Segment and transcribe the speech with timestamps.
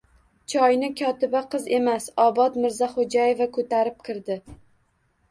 [0.51, 2.07] Choyni kotiba qiz emas...
[2.23, 4.39] Obod Mirzaxo‘jaeva ko‘tarib kirdi.